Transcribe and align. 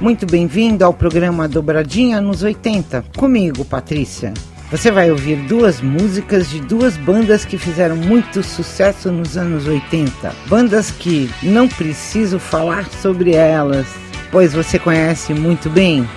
Muito 0.00 0.24
bem-vindo 0.24 0.82
ao 0.82 0.94
programa 0.94 1.46
Dobradinha 1.46 2.22
nos 2.22 2.42
80, 2.42 3.04
comigo, 3.18 3.66
Patrícia. 3.66 4.32
Você 4.70 4.90
vai 4.90 5.10
ouvir 5.10 5.36
duas 5.46 5.82
músicas 5.82 6.48
de 6.48 6.58
duas 6.58 6.96
bandas 6.96 7.44
que 7.44 7.58
fizeram 7.58 7.96
muito 7.96 8.42
sucesso 8.42 9.12
nos 9.12 9.36
anos 9.36 9.66
80. 9.66 10.34
Bandas 10.46 10.90
que 10.90 11.30
não 11.42 11.68
preciso 11.68 12.38
falar 12.38 12.88
sobre 13.02 13.34
elas, 13.34 13.86
pois 14.32 14.54
você 14.54 14.78
conhece 14.78 15.34
muito 15.34 15.68
bem. 15.68 16.08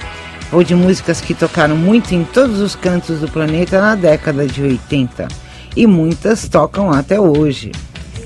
Ou 0.50 0.64
de 0.64 0.74
músicas 0.74 1.20
que 1.20 1.34
tocaram 1.34 1.76
muito 1.76 2.16
em 2.16 2.24
todos 2.24 2.62
os 2.62 2.78
cantos 2.78 3.20
do 3.20 3.28
planeta 3.28 3.82
na 3.82 3.96
década 3.96 4.48
de 4.48 4.62
80. 4.62 5.28
E 5.76 5.86
muitas 5.86 6.48
tocam 6.48 6.90
até 6.90 7.20
hoje. 7.20 7.74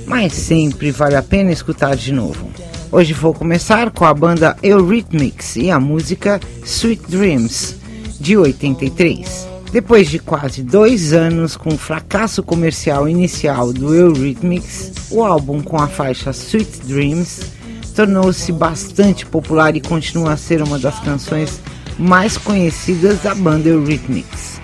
Mas 0.06 0.34
sempre 0.34 0.92
vale 0.92 1.16
a 1.16 1.24
pena 1.24 1.52
escutar 1.52 1.96
de 1.96 2.14
novo. 2.14 2.48
Hoje 2.90 3.14
vou 3.14 3.34
começar 3.34 3.92
com 3.92 4.06
a 4.06 4.14
banda 4.14 4.56
Eurythmics 4.64 5.58
e 5.58 5.70
a 5.70 5.78
música 5.78 6.40
Sweet 6.64 7.04
Dreams, 7.10 7.76
de 8.18 8.38
83. 8.38 9.46
Depois 9.74 10.10
de 10.10 10.20
quase 10.20 10.64
dois 10.64 11.12
anos 11.12 11.58
com 11.58 11.74
o 11.74 11.78
fracasso 11.78 12.42
comercial 12.42 13.10
inicial 13.10 13.74
do 13.74 13.94
Eurythmics, 13.94 14.94
o 15.12 15.22
álbum 15.22 15.62
com 15.62 15.76
a 15.76 15.88
faixa 15.88 16.32
Sweet 16.32 16.86
Dreams 16.86 17.42
tornou-se 17.94 18.54
bastante 18.54 19.26
popular 19.26 19.76
e 19.76 19.82
continua 19.82 20.32
a 20.32 20.38
ser 20.38 20.62
uma 20.62 20.80
das 20.80 20.98
canções 21.00 21.60
mais 22.00 22.38
conhecidas 22.38 23.22
da 23.22 23.36
banda 23.36 23.68
Eurythmics 23.68 24.57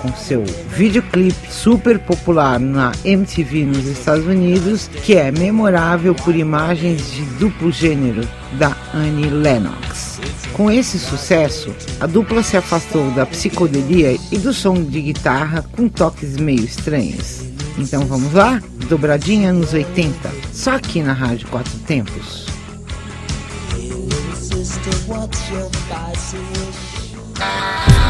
com 0.00 0.12
seu 0.14 0.44
videoclipe 0.68 1.50
super 1.50 1.98
popular 1.98 2.58
na 2.58 2.92
MTV 3.04 3.64
nos 3.64 3.86
Estados 3.86 4.26
Unidos, 4.26 4.88
que 5.04 5.14
é 5.14 5.30
memorável 5.30 6.14
por 6.14 6.34
imagens 6.34 7.12
de 7.12 7.22
duplo 7.38 7.70
gênero 7.70 8.26
da 8.52 8.76
Annie 8.94 9.30
Lennox. 9.30 10.20
Com 10.52 10.70
esse 10.70 10.98
sucesso, 10.98 11.74
a 12.00 12.06
dupla 12.06 12.42
se 12.42 12.56
afastou 12.56 13.10
da 13.12 13.24
psicodelia 13.24 14.18
e 14.30 14.38
do 14.38 14.52
som 14.52 14.74
de 14.82 15.00
guitarra 15.00 15.64
com 15.72 15.88
toques 15.88 16.36
meio 16.36 16.64
estranhos. 16.64 17.42
Então 17.78 18.04
vamos 18.06 18.32
lá? 18.32 18.62
Dobradinha 18.88 19.52
nos 19.52 19.72
80, 19.72 20.30
só 20.52 20.76
aqui 20.76 21.02
na 21.02 21.12
Rádio 21.12 21.48
Quatro 21.48 21.78
Tempos. 21.86 22.50
you 27.40 28.09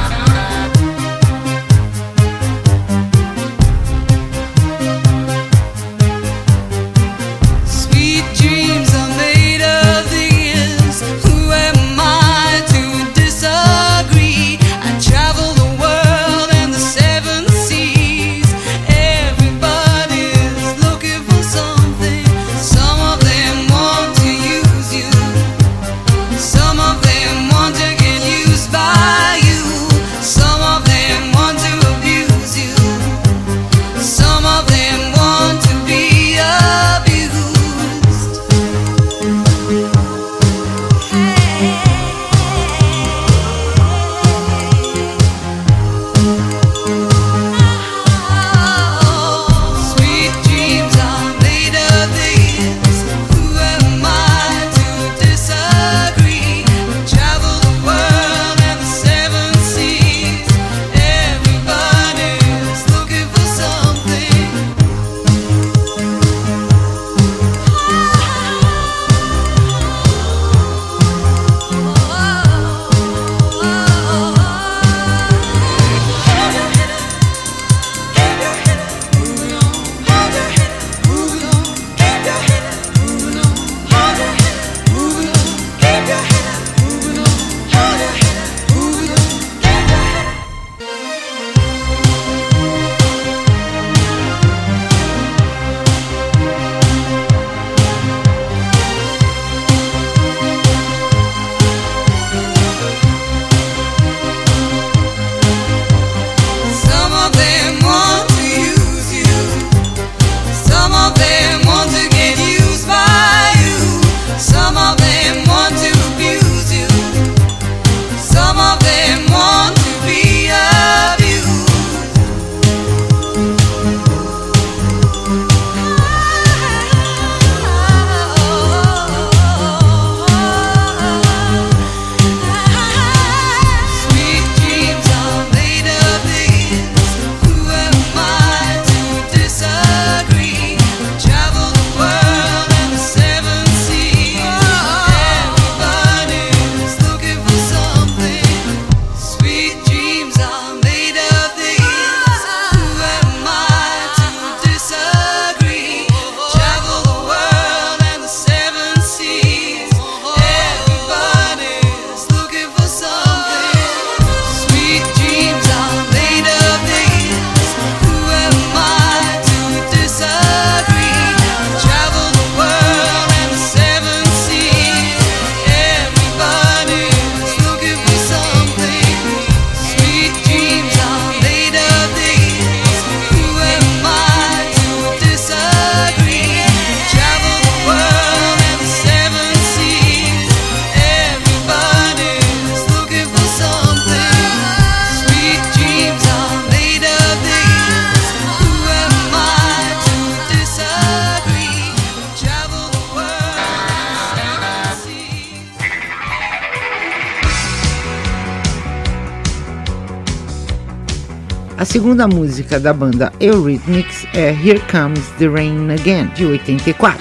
segunda 211.91 212.29
música 212.29 212.79
da 212.79 212.93
banda 212.93 213.33
Eurythmics 213.41 214.25
é 214.33 214.51
Here 214.51 214.81
Comes 214.93 215.27
the 215.41 215.49
Rain 215.49 215.91
Again, 215.91 216.31
de 216.37 216.47
84. 216.47 217.21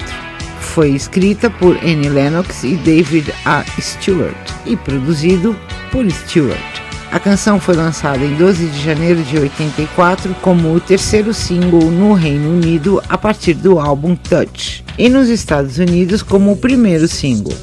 Foi 0.60 0.90
escrita 0.90 1.50
por 1.50 1.76
Annie 1.78 2.08
Lennox 2.08 2.62
e 2.62 2.76
David 2.76 3.34
A. 3.44 3.64
Stewart 3.80 4.36
e 4.64 4.76
produzido 4.76 5.56
por 5.90 6.08
Stewart. 6.08 6.80
A 7.10 7.18
canção 7.18 7.58
foi 7.58 7.74
lançada 7.74 8.24
em 8.24 8.36
12 8.36 8.66
de 8.66 8.80
janeiro 8.80 9.20
de 9.24 9.38
84 9.38 10.36
como 10.40 10.72
o 10.72 10.78
terceiro 10.78 11.34
single 11.34 11.90
no 11.90 12.12
Reino 12.12 12.50
Unido 12.50 13.02
a 13.08 13.18
partir 13.18 13.54
do 13.54 13.80
álbum 13.80 14.14
Touch, 14.14 14.84
e 14.96 15.08
nos 15.08 15.28
Estados 15.28 15.78
Unidos 15.78 16.22
como 16.22 16.52
o 16.52 16.56
primeiro 16.56 17.08
single. 17.08 17.56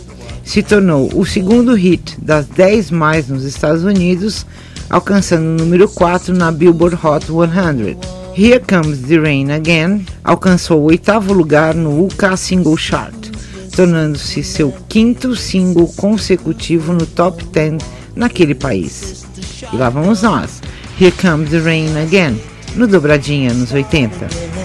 Se 0.43 0.61
tornou 0.61 1.09
o 1.15 1.25
segundo 1.25 1.73
hit 1.73 2.17
das 2.21 2.47
10 2.47 2.91
mais 2.91 3.29
nos 3.29 3.45
Estados 3.45 3.85
Unidos, 3.85 4.45
alcançando 4.89 5.45
o 5.45 5.65
número 5.65 5.87
4 5.89 6.33
na 6.33 6.51
Billboard 6.51 6.97
Hot 7.03 7.25
100. 7.25 7.97
Here 8.35 8.59
Comes 8.59 8.99
the 9.01 9.17
Rain 9.19 9.51
Again 9.51 10.05
alcançou 10.23 10.81
o 10.81 10.85
oitavo 10.85 11.33
lugar 11.33 11.73
no 11.73 12.05
UK 12.05 12.37
Single 12.37 12.77
Chart, 12.77 13.15
tornando-se 13.75 14.43
seu 14.43 14.73
quinto 14.87 15.35
single 15.35 15.87
consecutivo 15.95 16.93
no 16.93 17.05
top 17.05 17.43
10 17.45 17.81
naquele 18.15 18.53
país. 18.53 19.25
E 19.73 19.75
lá 19.75 19.89
vamos 19.89 20.21
nós. 20.21 20.61
Here 20.99 21.13
Comes 21.21 21.49
the 21.49 21.59
Rain 21.59 21.97
Again, 21.97 22.39
no 22.75 22.87
Dobradinha 22.87 23.53
nos 23.53 23.71
80. 23.71 24.56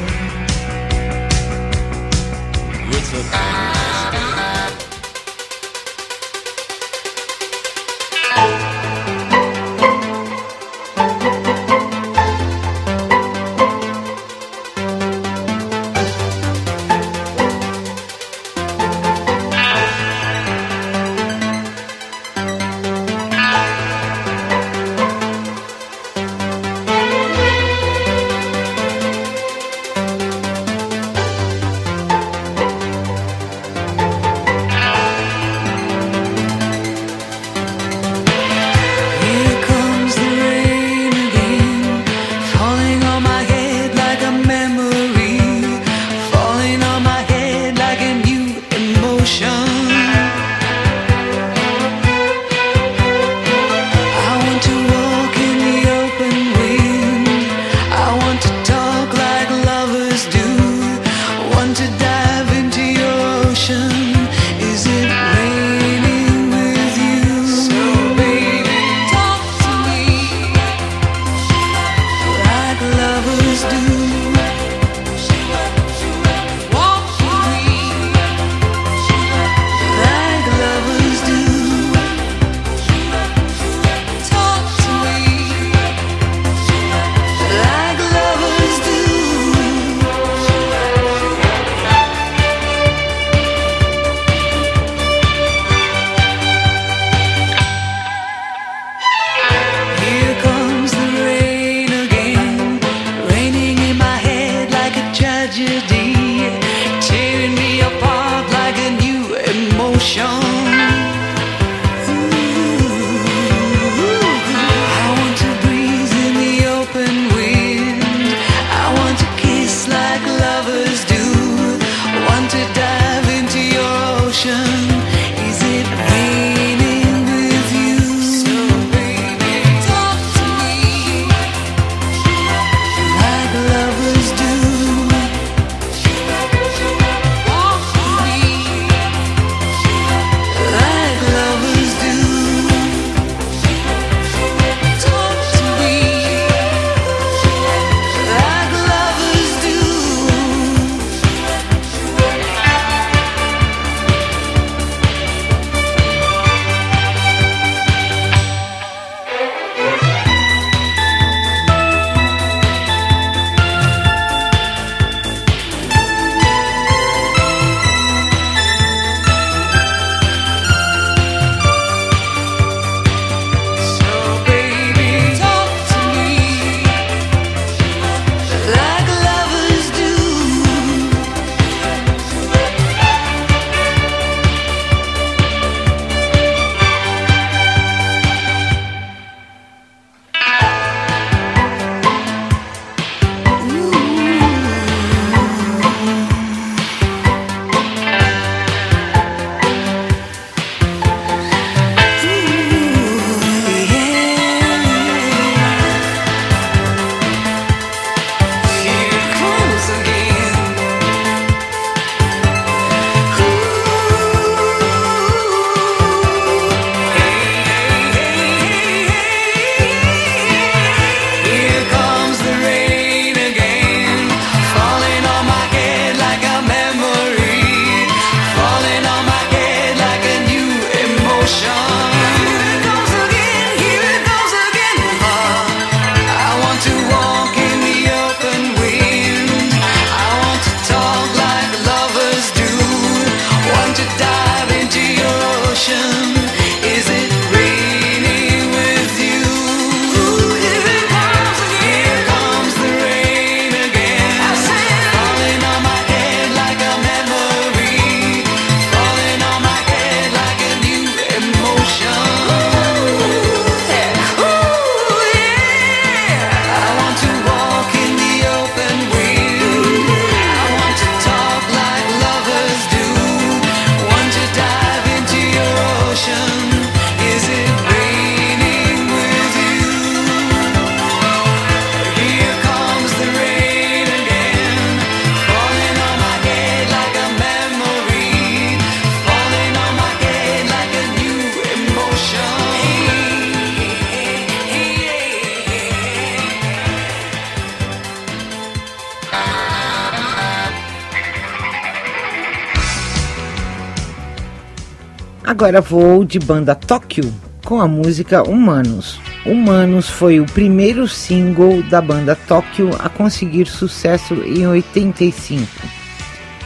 Agora 305.53 305.83
vou 305.83 306.25
de 306.25 306.39
banda 306.39 306.75
Tóquio 306.75 307.31
com 307.63 307.79
a 307.79 307.87
música 307.87 308.43
Humanos. 308.43 309.21
Humanos 309.45 310.09
foi 310.09 310.41
o 310.41 310.47
primeiro 310.47 311.07
single 311.07 311.83
da 311.83 312.01
banda 312.01 312.35
Tóquio 312.35 312.89
a 312.99 313.11
conseguir 313.11 313.67
sucesso 313.67 314.33
em 314.47 314.67
85 314.67 315.69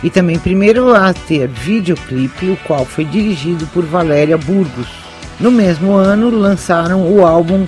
e 0.04 0.08
também 0.08 0.38
primeiro 0.38 0.94
a 0.94 1.12
ter 1.12 1.48
videoclipe, 1.48 2.48
o 2.48 2.56
qual 2.58 2.84
foi 2.84 3.04
dirigido 3.04 3.66
por 3.74 3.84
Valéria 3.84 4.38
Burgos. 4.38 4.86
No 5.40 5.50
mesmo 5.50 5.90
ano 5.94 6.30
lançaram 6.30 7.12
o 7.12 7.26
álbum 7.26 7.64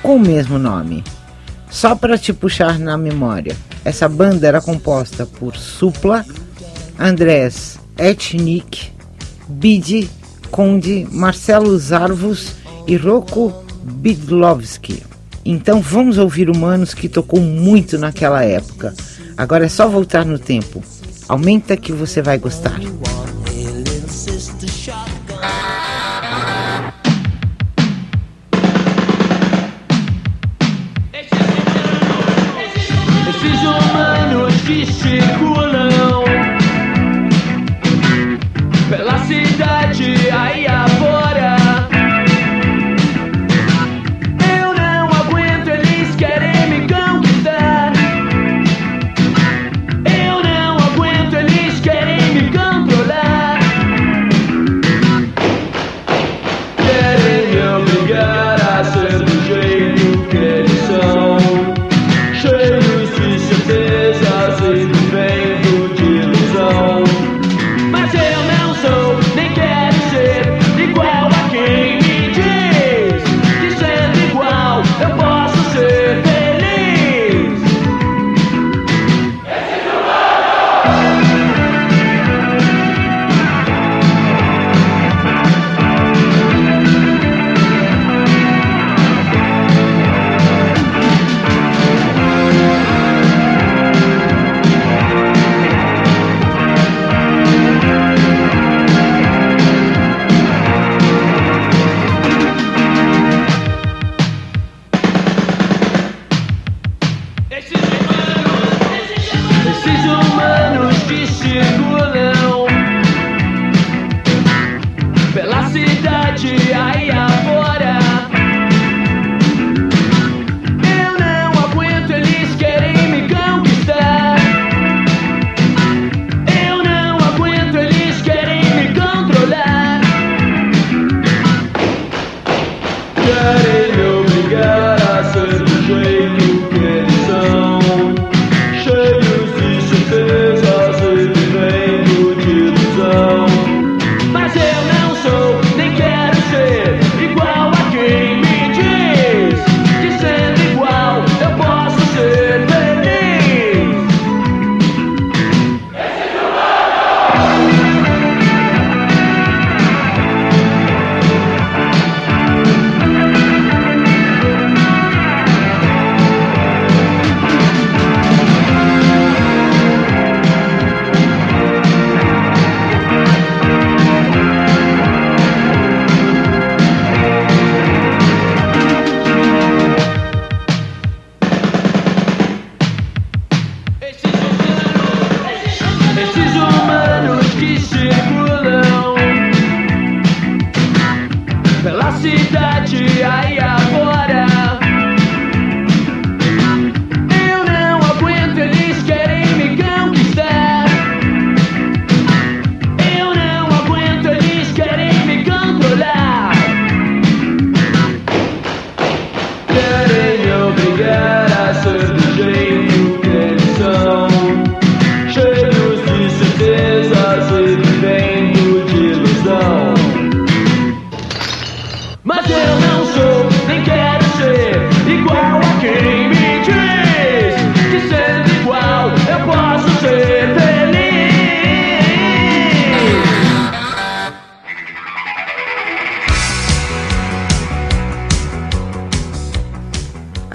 com 0.00 0.14
o 0.14 0.20
mesmo 0.20 0.60
nome. 0.60 1.02
Só 1.68 1.96
para 1.96 2.16
te 2.16 2.32
puxar 2.32 2.78
na 2.78 2.96
memória, 2.96 3.56
essa 3.84 4.08
banda 4.08 4.46
era 4.46 4.60
composta 4.60 5.26
por 5.26 5.56
Supla, 5.56 6.24
Andrés 6.96 7.80
Etnik, 7.98 8.92
Bidi, 9.48 10.08
Conde, 10.52 11.08
Marcelo 11.10 11.76
Zarvos 11.78 12.56
e 12.86 12.94
Rocco 12.94 13.64
Bidlovski. 13.82 15.02
Então 15.44 15.80
vamos 15.80 16.18
ouvir 16.18 16.50
Humanos 16.50 16.92
que 16.92 17.08
tocou 17.08 17.40
muito 17.40 17.98
naquela 17.98 18.44
época. 18.44 18.94
Agora 19.34 19.64
é 19.64 19.68
só 19.68 19.88
voltar 19.88 20.26
no 20.26 20.38
tempo. 20.38 20.84
Aumenta 21.26 21.74
que 21.74 21.90
você 21.90 22.20
vai 22.20 22.36
gostar. 22.38 22.78
Esses 33.30 33.62
humanos 33.62 34.52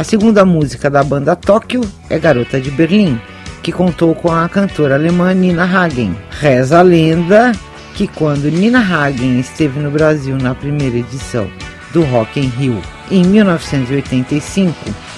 segunda 0.07 0.45
música 0.45 0.89
da 0.89 1.03
banda 1.03 1.35
Tóquio 1.35 1.81
é 2.09 2.17
Garota 2.17 2.61
de 2.61 2.71
Berlim, 2.71 3.19
que 3.61 3.73
contou 3.73 4.15
com 4.15 4.31
a 4.31 4.47
cantora 4.47 4.95
alemã 4.95 5.33
Nina 5.33 5.65
Hagen. 5.65 6.15
Reza 6.31 6.79
a 6.79 6.81
lenda 6.81 7.51
que 7.93 8.07
quando 8.07 8.49
Nina 8.49 8.79
Hagen 8.79 9.37
esteve 9.37 9.81
no 9.81 9.91
Brasil 9.91 10.37
na 10.37 10.55
primeira 10.55 10.95
edição 10.95 11.49
do 11.91 12.03
Rock 12.03 12.39
in 12.39 12.47
Rio 12.47 12.81
em 13.11 13.21
1985 13.25 14.73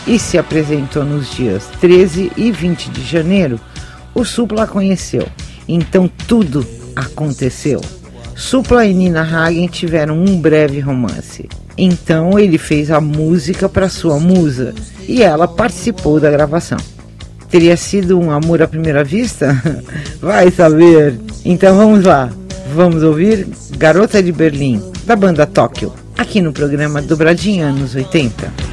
e 0.08 0.18
se 0.18 0.40
apresentou 0.40 1.06
nos 1.06 1.36
dias 1.36 1.68
13 1.80 2.32
e 2.36 2.52
20 2.52 2.90
de 2.90 3.04
janeiro, 3.04 3.60
o 4.16 4.26
Supla 4.26 4.64
a 4.64 4.68
conheceu. 4.68 5.28
Então 5.68 6.10
tudo 6.28 6.66
aconteceu. 6.96 7.80
Supla 8.36 8.88
e 8.88 8.94
Nina 8.96 9.22
Hagen 9.22 9.68
tiveram 9.68 10.18
um 10.18 10.42
breve 10.42 10.80
romance. 10.80 11.48
Então 11.82 12.38
ele 12.38 12.58
fez 12.58 12.92
a 12.92 13.00
música 13.00 13.70
para 13.70 13.88
sua 13.88 14.20
musa 14.20 14.76
e 15.08 15.24
ela 15.24 15.48
participou 15.48 16.20
da 16.20 16.30
gravação. 16.30 16.78
Teria 17.50 17.78
sido 17.78 18.20
um 18.20 18.30
amor 18.30 18.62
à 18.62 18.68
primeira 18.68 19.02
vista? 19.02 19.56
Vai 20.22 20.52
saber. 20.52 21.18
Então 21.46 21.78
vamos 21.78 22.04
lá. 22.04 22.30
Vamos 22.76 23.02
ouvir 23.02 23.48
Garota 23.78 24.22
de 24.22 24.32
Berlim, 24.32 24.82
da 25.06 25.16
banda 25.16 25.48
Tóquio, 25.48 25.92
aqui 26.18 26.42
no 26.42 26.52
programa 26.52 27.02
Dobradinha 27.02 27.68
Anos 27.68 27.96
80. 27.96 28.69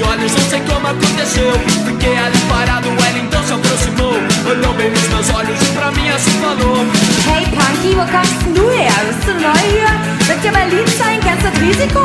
de 0.00 0.08
olhos, 0.08 0.32
não 0.32 0.48
sei 0.48 0.60
como 0.60 0.86
aconteceu. 0.86 1.52
Fiquei 1.84 2.16
ali 2.16 2.38
parado, 2.48 2.88
ela 2.88 3.18
então 3.18 3.42
se 3.44 3.52
aproximou. 3.52 4.14
Olhou 4.48 4.74
bem 4.74 4.90
nos 4.90 5.08
meus 5.08 5.30
olhos 5.30 5.60
e 5.60 5.72
pra 5.74 5.90
mim 5.92 6.08
assim 6.08 6.30
falou: 6.40 6.86
Hey, 7.28 7.44
Punky, 7.46 7.94
wo 7.94 8.06
kommst 8.06 8.42
du 8.54 8.68
her? 8.70 8.90
Bist 9.06 9.26
du 9.26 9.34
neu 9.34 9.52
hier? 9.68 9.92
Wird 10.26 10.42
dir 10.42 10.52
mein 10.52 10.70
Lied 10.70 10.88
sein, 10.88 11.20
ganz 11.20 11.42
das 11.42 11.54
Risiko? 11.60 12.04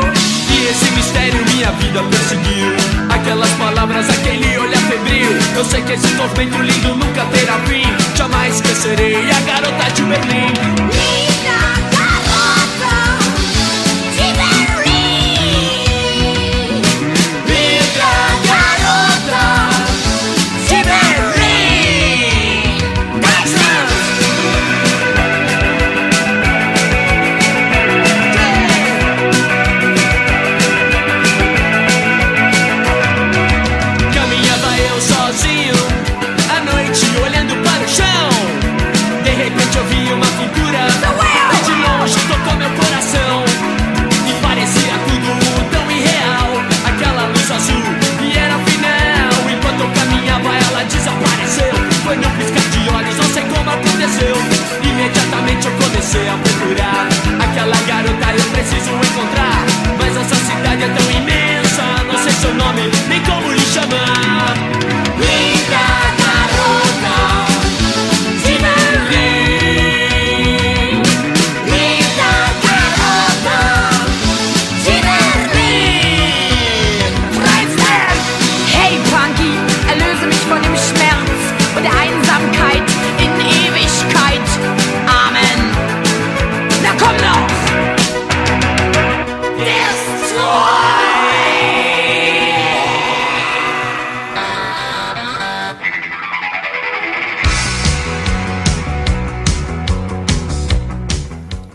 E 0.50 0.68
esse 0.68 0.92
mistério 0.92 1.46
minha 1.54 1.72
vida 1.72 2.04
perseguiu. 2.04 2.76
Aquelas 3.10 3.52
palavras, 3.52 4.10
aquele 4.10 4.58
olhar 4.58 4.82
febril. 4.90 5.32
Eu 5.56 5.64
sei 5.64 5.82
que 5.84 5.94
esse 5.94 6.08
tormento 6.16 6.62
lindo 6.62 6.96
nunca 6.96 7.26
terá 7.32 7.60
fim. 7.68 7.86
Jamais 8.16 8.56
esquecerei 8.56 9.30
a 9.32 9.40
garota 9.42 9.92
de 9.94 10.02
Berlim. 10.04 11.25